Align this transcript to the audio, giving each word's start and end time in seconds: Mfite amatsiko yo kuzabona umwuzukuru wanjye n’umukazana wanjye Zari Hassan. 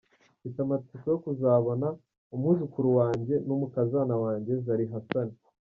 Mfite 0.39 0.57
amatsiko 0.65 1.05
yo 1.13 1.19
kuzabona 1.25 1.87
umwuzukuru 2.33 2.89
wanjye 2.99 3.35
n’umukazana 3.47 4.15
wanjye 4.23 4.53
Zari 4.65 4.85
Hassan. 4.93 5.29